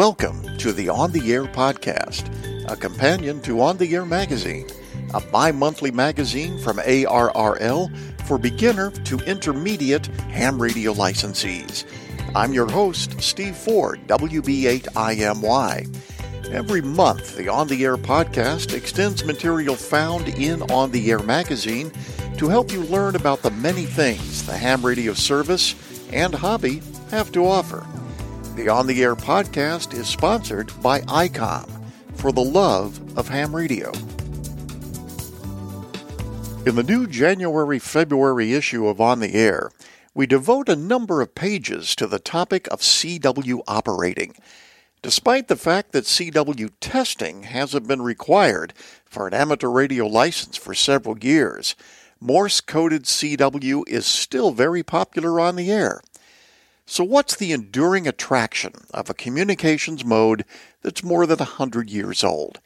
[0.00, 2.24] Welcome to the On the Air podcast,
[2.70, 4.66] a companion to On the Air magazine,
[5.12, 11.84] a bi monthly magazine from ARRL for beginner to intermediate ham radio licensees.
[12.34, 15.94] I'm your host, Steve Ford, WB8IMY.
[16.50, 21.92] Every month, the On the Air podcast extends material found in On the Air magazine
[22.38, 25.74] to help you learn about the many things the ham radio service
[26.10, 27.86] and hobby have to offer.
[28.60, 31.66] The On the Air podcast is sponsored by ICOM
[32.16, 33.90] for the love of ham radio.
[36.66, 39.70] In the new January February issue of On the Air,
[40.12, 44.34] we devote a number of pages to the topic of CW operating.
[45.00, 48.74] Despite the fact that CW testing hasn't been required
[49.06, 51.74] for an amateur radio license for several years,
[52.20, 56.02] Morse coded CW is still very popular on the air.
[56.90, 60.44] So, what's the enduring attraction of a communications mode
[60.82, 62.58] that's more than a hundred years old?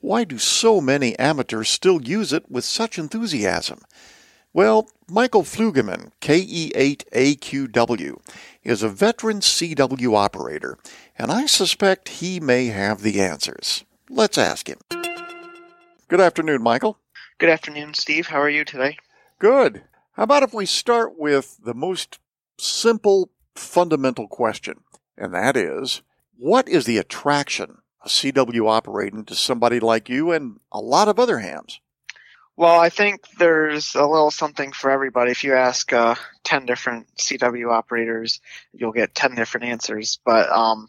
[0.00, 3.82] Why do so many amateurs still use it with such enthusiasm?
[4.54, 8.16] Well, Michael Fluegemann, KE8AQW,
[8.64, 10.78] is a veteran CW operator,
[11.18, 13.84] and I suspect he may have the answers.
[14.08, 14.78] Let's ask him.
[16.08, 16.96] Good afternoon, Michael.
[17.36, 18.28] Good afternoon, Steve.
[18.28, 18.96] How are you today?
[19.38, 19.82] Good.
[20.12, 22.18] How about if we start with the most
[22.56, 23.28] simple
[23.58, 24.80] fundamental question,
[25.16, 26.02] and that is
[26.38, 31.18] what is the attraction of CW operating to somebody like you and a lot of
[31.18, 31.80] other hams?
[32.56, 35.30] Well, I think there's a little something for everybody.
[35.30, 38.40] If you ask uh, 10 different CW operators,
[38.72, 40.18] you'll get 10 different answers.
[40.24, 40.88] But um,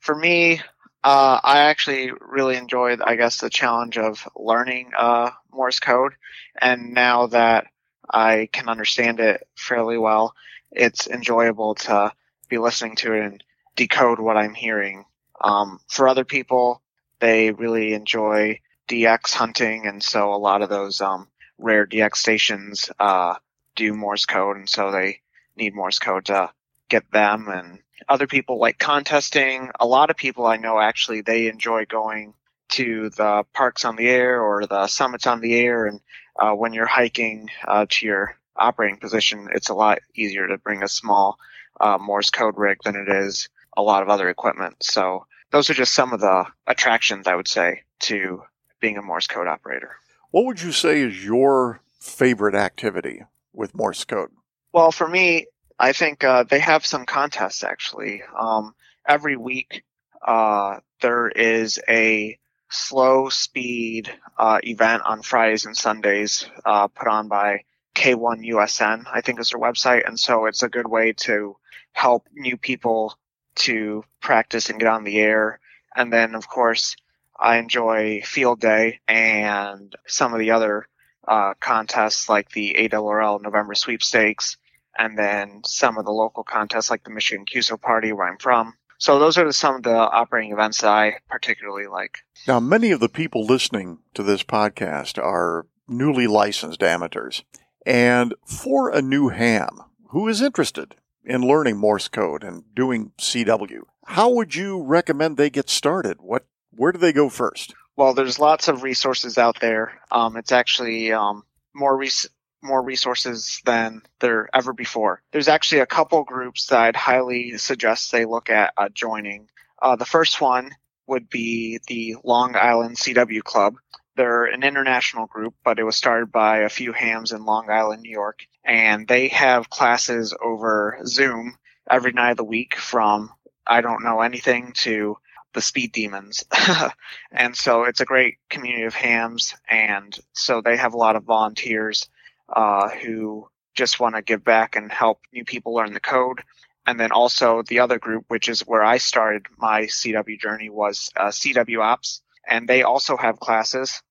[0.00, 0.60] for me,
[1.04, 6.14] uh, I actually really enjoyed, I guess, the challenge of learning uh, Morse code.
[6.60, 7.66] And now that
[8.10, 10.34] I can understand it fairly well,
[10.74, 12.12] it's enjoyable to
[12.48, 13.44] be listening to it and
[13.76, 15.04] decode what I'm hearing.
[15.40, 16.82] Um, for other people,
[17.20, 21.28] they really enjoy DX hunting, and so a lot of those um,
[21.58, 23.34] rare DX stations uh,
[23.76, 25.20] do Morse code, and so they
[25.56, 26.50] need Morse code to
[26.88, 27.48] get them.
[27.48, 27.78] And
[28.08, 29.70] other people like contesting.
[29.80, 32.34] A lot of people I know actually they enjoy going
[32.70, 36.00] to the parks on the air or the summits on the air, and
[36.38, 40.82] uh, when you're hiking uh, to your operating position, it's a lot easier to bring
[40.82, 41.38] a small
[41.80, 44.76] uh, Morse code rig than it is a lot of other equipment.
[44.82, 48.42] So those are just some of the attractions I would say to
[48.80, 49.96] being a Morse code operator.
[50.30, 53.22] What would you say is your favorite activity
[53.52, 54.30] with Morse code?
[54.72, 55.46] Well, for me,
[55.78, 58.22] I think uh, they have some contests actually.
[58.38, 58.74] Um,
[59.06, 59.84] every week,
[60.26, 62.38] uh, there is a
[62.70, 67.64] slow speed uh, event on Fridays and Sundays uh, put on by
[67.94, 70.06] K1 USN, I think is their website.
[70.06, 71.56] And so it's a good way to
[71.92, 73.16] help new people
[73.56, 75.60] to practice and get on the air.
[75.94, 76.96] And then, of course,
[77.38, 80.88] I enjoy Field Day and some of the other
[81.26, 84.56] uh, contests like the ARRL November Sweepstakes,
[84.96, 88.74] and then some of the local contests like the Michigan QSO Party where I'm from.
[88.98, 92.18] So those are some of the operating events that I particularly like.
[92.46, 97.42] Now, many of the people listening to this podcast are newly licensed amateurs.
[97.86, 103.82] And for a new ham who is interested in learning Morse code and doing CW,
[104.06, 106.18] how would you recommend they get started?
[106.20, 107.74] What, where do they go first?
[107.96, 110.00] Well, there's lots of resources out there.
[110.10, 111.44] Um, it's actually um,
[111.74, 112.28] more res-
[112.62, 115.22] more resources than there ever before.
[115.32, 119.48] There's actually a couple groups that I'd highly suggest they look at uh, joining.
[119.80, 120.70] Uh, the first one
[121.06, 123.76] would be the Long Island CW Club.
[124.16, 128.02] They're an international group, but it was started by a few hams in Long Island,
[128.02, 131.56] New York, and they have classes over Zoom
[131.90, 133.32] every night of the week from
[133.66, 135.16] I don't know anything to
[135.52, 136.44] the speed demons.
[137.32, 141.24] and so it's a great community of hams, and so they have a lot of
[141.24, 142.08] volunteers
[142.48, 146.42] uh, who just want to give back and help new people learn the code.
[146.86, 151.10] And then also the other group, which is where I started my CW journey, was
[151.16, 154.02] uh, CW Ops and they also have classes.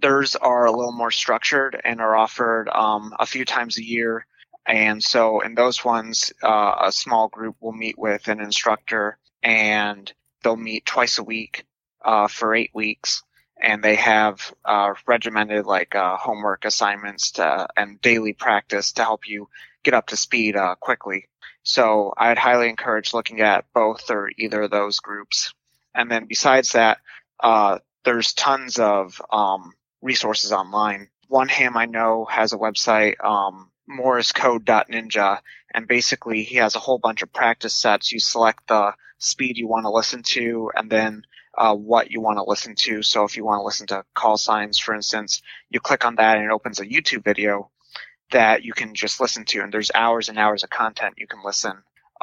[0.00, 4.26] Theirs are a little more structured and are offered um, a few times a year.
[4.66, 10.12] And so in those ones, uh, a small group will meet with an instructor and
[10.42, 11.64] they'll meet twice a week
[12.04, 13.22] uh, for eight weeks.
[13.62, 19.28] And they have uh, regimented like uh, homework assignments to, and daily practice to help
[19.28, 19.48] you
[19.82, 21.26] get up to speed uh, quickly.
[21.62, 25.52] So I'd highly encourage looking at both or either of those groups.
[25.94, 26.98] And then besides that,
[27.42, 29.72] uh, there's tons of um,
[30.02, 31.08] resources online.
[31.28, 35.40] One ham I know has a website, um, MorseCode.ninja,
[35.74, 38.12] and basically he has a whole bunch of practice sets.
[38.12, 41.22] You select the speed you want to listen to, and then
[41.56, 43.02] uh, what you want to listen to.
[43.02, 46.36] So if you want to listen to call signs, for instance, you click on that
[46.36, 47.70] and it opens a YouTube video
[48.30, 49.60] that you can just listen to.
[49.60, 51.72] And there's hours and hours of content you can listen.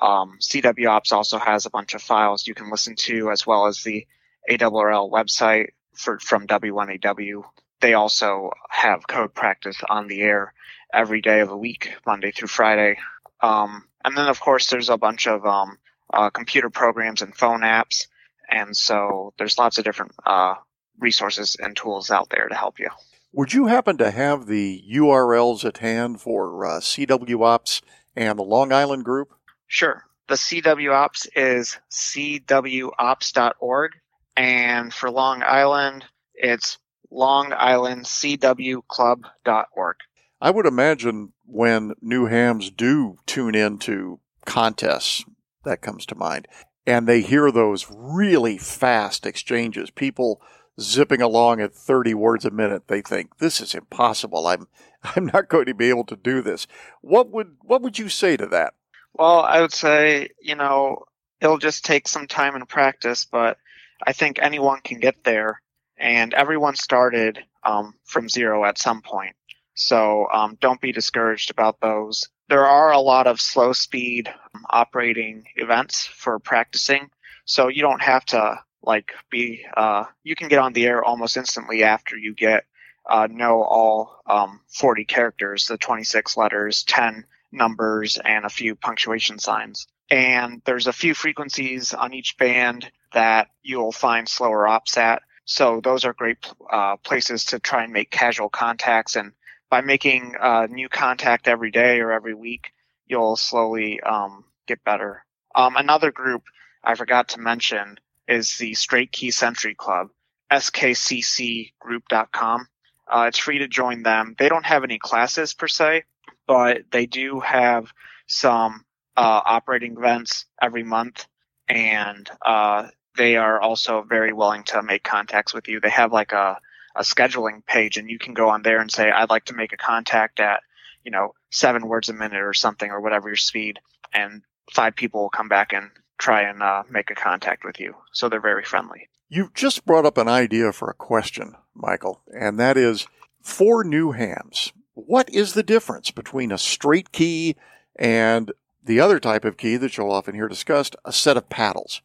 [0.01, 3.65] Um, CW Ops also has a bunch of files you can listen to, as well
[3.65, 4.05] as the
[4.49, 7.43] ARRL website for, from W1AW.
[7.81, 10.53] They also have code practice on the air
[10.93, 12.97] every day of the week, Monday through Friday.
[13.41, 15.77] Um, and then, of course, there's a bunch of um,
[16.13, 18.07] uh, computer programs and phone apps.
[18.49, 20.55] And so there's lots of different uh,
[20.99, 22.89] resources and tools out there to help you.
[23.33, 27.81] Would you happen to have the URLs at hand for uh, CW Ops
[28.15, 29.33] and the Long Island group?
[29.67, 30.05] Sure.
[30.27, 33.91] The CW Ops is cwops.org.
[34.37, 36.05] And for Long Island,
[36.35, 36.77] it's
[37.11, 39.95] longislandcwclub.org.
[40.39, 45.25] I would imagine when new hams do tune into contests,
[45.63, 46.47] that comes to mind,
[46.85, 50.39] and they hear those really fast exchanges, people
[50.79, 54.45] zipping along at 30 words a minute, they think this is impossible.
[54.47, 54.67] I'm
[55.15, 56.67] I'm not going to be able to do this.
[57.01, 58.73] What would what would you say to that?
[59.13, 61.05] Well, I would say, you know,
[61.41, 63.57] it'll just take some time and practice, but
[64.05, 65.61] I think anyone can get there
[65.97, 69.35] and everyone started um, from zero at some point.
[69.75, 72.29] So um, don't be discouraged about those.
[72.49, 77.09] There are a lot of slow speed um, operating events for practicing,
[77.45, 79.65] so you don't have to like be.
[79.75, 82.63] Uh, you can get on the air almost instantly after you get
[83.07, 89.39] uh, know all um, 40 characters, the 26 letters, 10 numbers, and a few punctuation
[89.39, 89.87] signs.
[90.09, 95.21] And there's a few frequencies on each band that you'll find slower ops at.
[95.45, 99.15] So those are great uh, places to try and make casual contacts.
[99.15, 99.31] And
[99.69, 102.73] by making uh, new contact every day or every week,
[103.05, 105.23] you'll slowly um, get better.
[105.55, 106.43] Um, another group
[106.83, 110.09] I forgot to mention is the Straight Key Century Club,
[110.51, 112.67] skccgroup.com.
[113.07, 114.35] Uh, it's free to join them.
[114.37, 116.03] They don't have any classes per se,
[116.45, 117.87] but they do have
[118.27, 118.83] some
[119.15, 121.25] uh, operating events every month,
[121.69, 122.87] and uh,
[123.17, 125.79] they are also very willing to make contacts with you.
[125.79, 126.59] They have like a,
[126.95, 129.73] a scheduling page and you can go on there and say, I'd like to make
[129.73, 130.61] a contact at,
[131.03, 133.79] you know, seven words a minute or something or whatever your speed.
[134.13, 134.41] And
[134.71, 137.95] five people will come back and try and uh, make a contact with you.
[138.13, 139.07] So they're very friendly.
[139.29, 143.07] You just brought up an idea for a question, Michael, and that is
[143.41, 147.55] for new hams, what is the difference between a straight key
[147.97, 148.51] and
[148.83, 152.01] the other type of key that you'll often hear discussed, a set of paddles?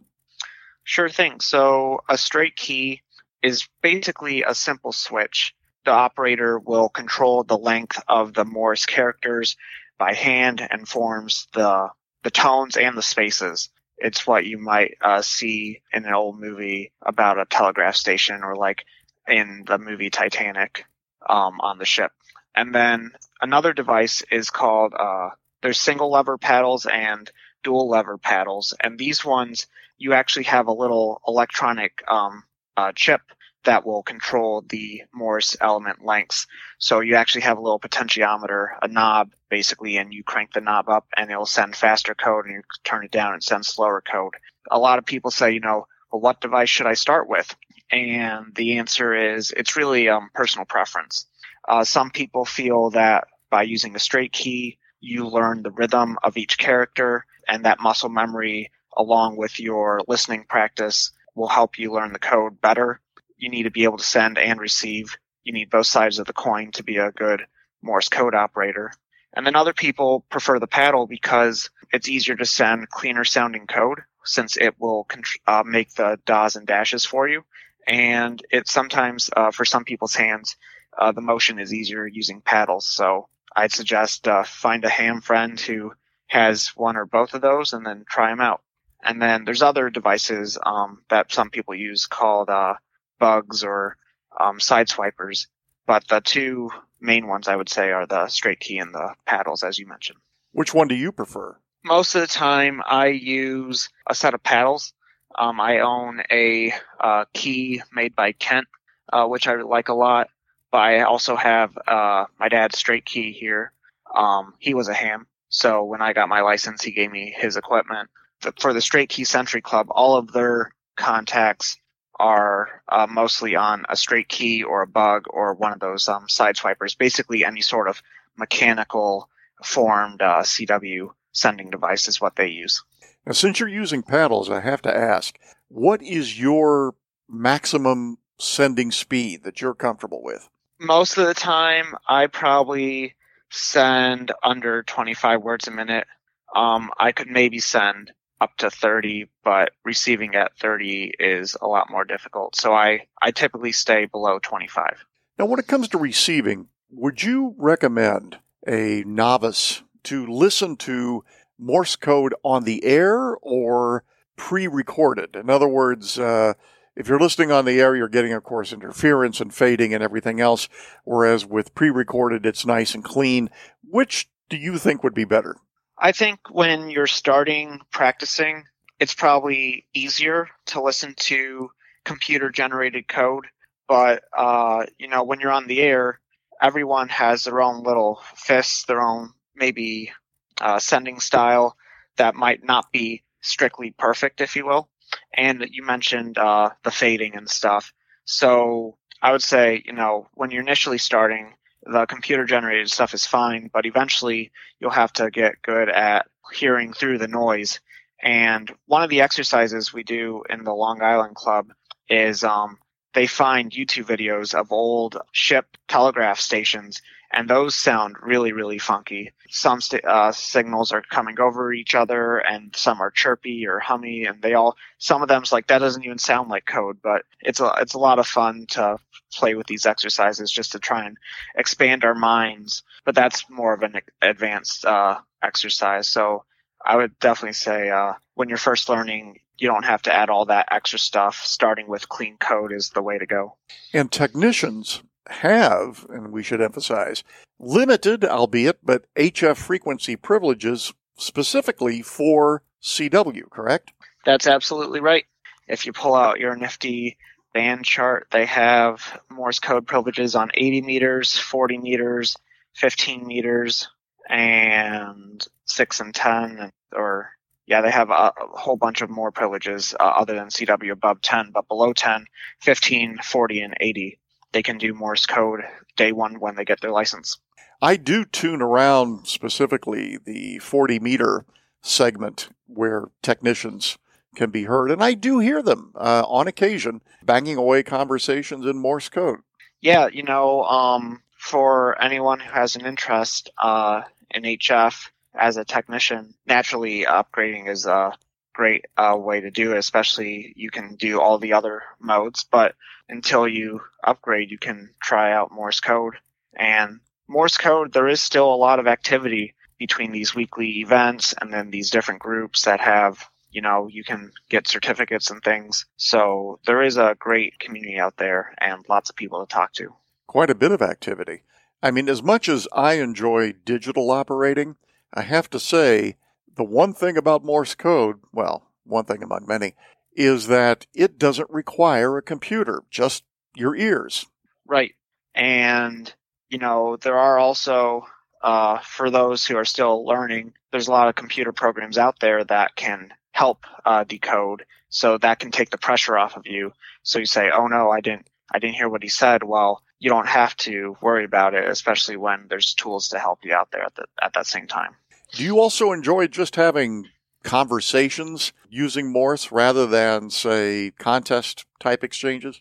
[0.84, 1.40] Sure thing.
[1.40, 3.02] So a straight key
[3.42, 5.54] is basically a simple switch.
[5.84, 9.56] The operator will control the length of the Morse characters
[9.98, 11.90] by hand and forms the
[12.22, 13.68] the tones and the spaces.
[13.98, 18.54] It's what you might uh, see in an old movie about a telegraph station or
[18.54, 18.84] like
[19.26, 20.84] in the movie Titanic
[21.28, 22.12] um, on the ship.
[22.54, 25.30] And then another device is called uh,
[25.62, 27.30] there's single lever paddles and
[27.62, 29.66] dual lever paddles, and these ones
[29.98, 32.42] you actually have a little electronic um,
[32.76, 33.20] uh, chip
[33.64, 36.46] that will control the Morse element lengths.
[36.78, 40.88] So you actually have a little potentiometer, a knob basically, and you crank the knob
[40.88, 44.34] up and it'll send faster code and you turn it down and send slower code.
[44.70, 47.54] A lot of people say, you know, well, what device should I start with?
[47.90, 51.26] And the answer is it's really um, personal preference.
[51.68, 56.36] Uh, some people feel that by using a straight key, you learn the rhythm of
[56.36, 62.14] each character and that muscle memory along with your listening practice will help you learn
[62.14, 62.98] the code better.
[63.36, 65.16] You need to be able to send and receive.
[65.44, 67.42] You need both sides of the coin to be a good
[67.82, 68.92] Morse code operator.
[69.34, 74.00] And then other people prefer the paddle because it's easier to send cleaner sounding code
[74.24, 75.06] since it will
[75.46, 77.42] uh, make the DAs and dashes for you.
[77.86, 80.56] And it sometimes, uh, for some people's hands,
[80.96, 82.86] uh, the motion is easier using paddles.
[82.86, 85.92] So I'd suggest uh, find a ham friend who
[86.32, 88.62] has one or both of those and then try them out.
[89.04, 92.74] And then there's other devices um, that some people use called uh,
[93.18, 93.98] bugs or
[94.40, 95.48] um, sideswipers.
[95.86, 96.70] But the two
[97.00, 100.20] main ones I would say are the straight key and the paddles, as you mentioned.
[100.52, 101.58] Which one do you prefer?
[101.84, 104.94] Most of the time, I use a set of paddles.
[105.38, 108.68] Um, I own a uh, key made by Kent,
[109.12, 110.30] uh, which I like a lot.
[110.70, 113.72] But I also have uh, my dad's straight key here.
[114.14, 117.56] Um, he was a ham, so when I got my license, he gave me his
[117.56, 118.10] equipment
[118.58, 121.76] for the Straight Key Century Club, all of their contacts
[122.18, 126.28] are uh, mostly on a straight key or a bug or one of those um,
[126.28, 126.94] side swipers.
[126.94, 128.02] Basically, any sort of
[128.36, 129.28] mechanical
[129.64, 132.82] formed uh, CW sending device is what they use.
[133.26, 136.94] Now, since you're using paddles, I have to ask, what is your
[137.28, 140.48] maximum sending speed that you're comfortable with?
[140.80, 143.14] Most of the time, I probably
[143.52, 146.06] send under 25 words a minute.
[146.54, 151.90] Um, I could maybe send up to 30, but receiving at 30 is a lot
[151.90, 152.56] more difficult.
[152.56, 155.04] So I, I typically stay below 25.
[155.38, 161.24] Now, when it comes to receiving, would you recommend a novice to listen to
[161.58, 164.04] Morse code on the air or
[164.36, 165.36] pre recorded?
[165.36, 166.54] In other words, uh,
[166.94, 170.40] if you're listening on the air, you're getting, of course, interference and fading and everything
[170.40, 170.68] else.
[171.04, 173.50] Whereas with pre-recorded, it's nice and clean.
[173.82, 175.56] Which do you think would be better?
[175.98, 178.64] I think when you're starting practicing,
[178.98, 181.70] it's probably easier to listen to
[182.04, 183.46] computer generated code.
[183.88, 186.20] But, uh, you know, when you're on the air,
[186.60, 190.12] everyone has their own little fists, their own maybe
[190.60, 191.76] uh, sending style
[192.16, 194.88] that might not be strictly perfect, if you will
[195.34, 197.92] and you mentioned uh, the fading and stuff.
[198.24, 201.54] So I would say, you know, when you're initially starting,
[201.84, 206.92] the computer generated stuff is fine, but eventually you'll have to get good at hearing
[206.92, 207.80] through the noise.
[208.22, 211.72] And one of the exercises we do in the Long Island Club
[212.08, 212.78] is um,
[213.14, 219.32] they find YouTube videos of old ship telegraph stations and those sound really really funky.
[219.48, 224.24] Some st- uh, signals are coming over each other and some are chirpy or hummy
[224.24, 227.60] and they all some of them's like that doesn't even sound like code but it's
[227.60, 228.98] a it's a lot of fun to
[229.32, 231.16] play with these exercises just to try and
[231.56, 232.82] expand our minds.
[233.04, 236.08] But that's more of an advanced uh, exercise.
[236.08, 236.44] So
[236.84, 240.46] i would definitely say uh, when you're first learning you don't have to add all
[240.46, 241.40] that extra stuff.
[241.44, 243.56] Starting with clean code is the way to go.
[243.92, 247.22] And technicians have, and we should emphasize,
[247.58, 253.92] limited, albeit, but HF frequency privileges specifically for CW, correct?
[254.24, 255.24] That's absolutely right.
[255.68, 257.16] If you pull out your nifty
[257.54, 262.36] band chart, they have Morse code privileges on 80 meters, 40 meters,
[262.74, 263.88] 15 meters,
[264.28, 267.30] and 6 and 10, or
[267.66, 271.20] yeah, they have a, a whole bunch of more privileges uh, other than CW above
[271.20, 272.26] 10, but below 10,
[272.60, 274.18] 15, 40, and 80
[274.52, 275.60] they can do Morse code
[275.96, 277.38] day one when they get their license.
[277.80, 281.44] I do tune around specifically the 40 meter
[281.80, 283.98] segment where technicians
[284.36, 288.78] can be heard, and I do hear them uh, on occasion banging away conversations in
[288.78, 289.40] Morse code.
[289.80, 295.64] Yeah, you know, um, for anyone who has an interest uh, in HF as a
[295.64, 298.12] technician, naturally upgrading is a
[298.52, 302.74] great uh, way to do it, especially you can do all the other modes, but
[303.08, 306.14] until you upgrade, you can try out Morse code.
[306.54, 311.52] And Morse code, there is still a lot of activity between these weekly events and
[311.52, 315.86] then these different groups that have, you know, you can get certificates and things.
[315.96, 319.94] So there is a great community out there and lots of people to talk to.
[320.26, 321.42] Quite a bit of activity.
[321.82, 324.76] I mean, as much as I enjoy digital operating,
[325.12, 326.16] I have to say
[326.56, 329.74] the one thing about Morse code, well, one thing among many,
[330.14, 334.26] is that it doesn't require a computer, just your ears.
[334.66, 334.94] Right.
[335.34, 336.12] And,
[336.48, 338.06] you know, there are also,
[338.42, 342.44] uh, for those who are still learning, there's a lot of computer programs out there
[342.44, 344.64] that can help uh, decode.
[344.90, 346.72] So that can take the pressure off of you.
[347.02, 349.42] So you say, oh no, I didn't, I didn't hear what he said.
[349.42, 353.54] Well, you don't have to worry about it, especially when there's tools to help you
[353.54, 354.94] out there at, the, at that same time.
[355.32, 357.08] Do you also enjoy just having
[357.42, 362.60] conversations using Morse rather than, say, contest type exchanges?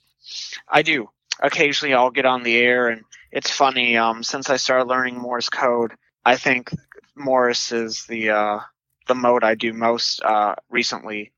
[0.70, 1.10] I do.
[1.42, 5.50] Occasionally I'll get on the air and it's funny, um, since I started learning Morse
[5.50, 5.94] code,
[6.26, 6.72] I think
[7.16, 8.60] Morse is the, uh,
[9.08, 11.34] the mode I do most, uh, recently.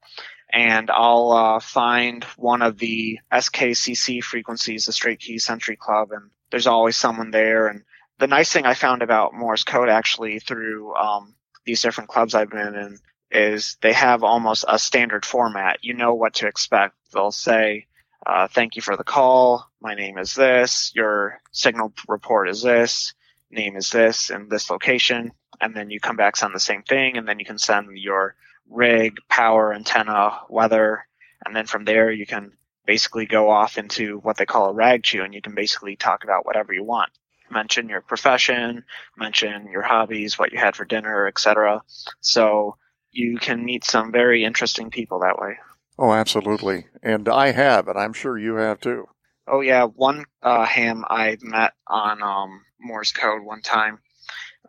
[0.51, 6.29] And I'll, uh, find one of the SKCC frequencies, the Straight Key Century Club, and
[6.51, 7.67] there's always someone there.
[7.67, 7.83] And
[8.20, 12.50] the nice thing I found about Morse code actually through, um, these different clubs I've
[12.50, 13.00] been in
[13.32, 15.79] is they have almost a standard format.
[15.82, 16.96] You know what to expect.
[17.13, 17.88] They'll say,
[18.25, 19.70] uh, thank you for the call.
[19.82, 20.91] My name is this.
[20.96, 23.13] Your signal report is this.
[23.50, 25.32] Name is this in this location.
[25.60, 27.17] And then you come back, send the same thing.
[27.17, 28.36] And then you can send your
[28.70, 31.05] rig, power, antenna, weather.
[31.46, 32.53] And then from there, you can
[32.86, 36.24] basically go off into what they call a rag chew and you can basically talk
[36.24, 37.12] about whatever you want.
[37.51, 38.83] Mention your profession,
[39.17, 41.81] mention your hobbies, what you had for dinner, etc.
[42.21, 42.77] So
[43.12, 45.57] you can meet some very interesting people that way.
[46.00, 46.88] Oh, absolutely.
[47.03, 49.07] And I have, and I'm sure you have too.
[49.47, 54.00] Oh yeah, one uh, ham I met on um, Morse code one time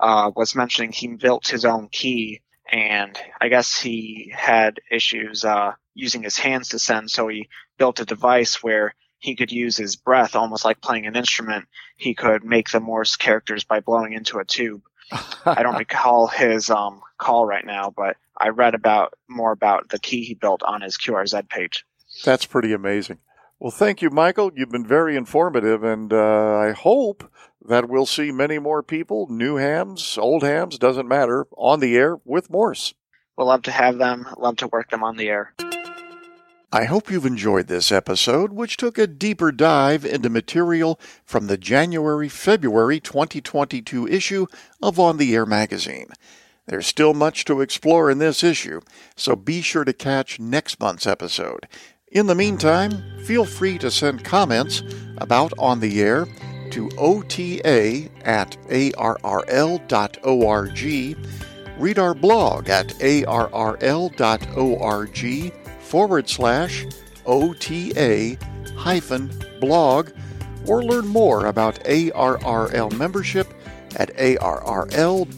[0.00, 5.72] uh, was mentioning he built his own key and I guess he had issues uh,
[5.94, 9.96] using his hands to send, so he built a device where he could use his
[9.96, 11.64] breath, almost like playing an instrument.
[11.96, 14.82] He could make the Morse characters by blowing into a tube.
[15.46, 19.98] I don't recall his um, call right now, but I read about more about the
[19.98, 21.86] key he built on his QRZ page.
[22.22, 23.16] That's pretty amazing.
[23.58, 24.50] Well, thank you, Michael.
[24.54, 27.32] You've been very informative, and uh, I hope
[27.66, 32.18] that we'll see many more people, new hams, old hams, doesn't matter, on the air
[32.26, 32.92] with Morse.
[33.38, 35.54] We'll love to have them, love to work them on the air.
[36.74, 41.56] I hope you've enjoyed this episode, which took a deeper dive into material from the
[41.56, 44.46] January February 2022 issue
[44.82, 46.08] of On the Air magazine.
[46.66, 48.80] There's still much to explore in this issue,
[49.14, 51.68] so be sure to catch next month's episode.
[52.10, 54.82] In the meantime, feel free to send comments
[55.18, 56.26] about On the Air
[56.72, 59.78] to ota at arrl.org,
[61.78, 64.14] read our blog at arrl.org
[65.84, 66.86] forward slash
[67.26, 68.36] OTA
[68.76, 70.10] hyphen blog,
[70.66, 73.52] or learn more about ARRL membership
[73.96, 75.34] at arrl.org.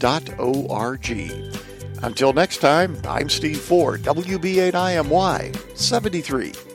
[2.03, 6.66] Until next time, I'm Steve Ford, WB8IMY 73.